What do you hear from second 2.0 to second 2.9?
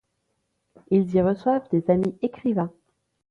écrivains.